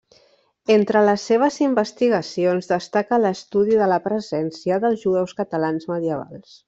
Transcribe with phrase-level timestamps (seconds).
[0.75, 6.59] Entre les seves investigacions, destaca l'estudi de la presència dels jueus catalans medievals.